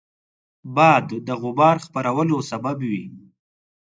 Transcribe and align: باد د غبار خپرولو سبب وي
باد 0.75 1.07
د 1.27 1.29
غبار 1.41 1.77
خپرولو 1.85 2.37
سبب 2.49 2.77
وي 2.89 3.05